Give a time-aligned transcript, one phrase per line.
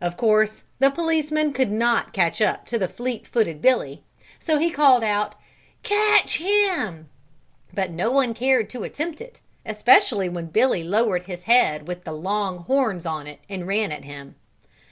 [0.00, 4.04] Of course the policeman could not catch up to the fleet footed Billy,
[4.38, 5.34] so he called out
[5.82, 7.08] "Catch him!"
[7.74, 12.12] But no one cared to attempt it, especially when Billy lowered his head with the
[12.12, 14.36] long horns on it and ran at him.